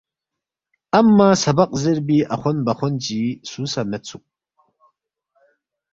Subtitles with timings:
[0.97, 3.19] امّہ سبق زیربی اخوند بخوند چی
[3.49, 4.23] سُو سہ میدسُوک